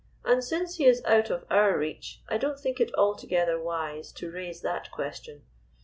"And, 0.25 0.43
since 0.43 0.77
he 0.77 0.85
is 0.85 1.03
out 1.05 1.29
of 1.29 1.45
our 1.51 1.77
reach, 1.77 2.23
I 2.27 2.39
don't 2.39 2.59
think 2.59 2.79
it 2.81 2.91
altogether 2.95 3.61
wise 3.61 4.11
to 4.13 4.31
raise 4.31 4.61
that 4.61 4.89
question. 4.91 5.43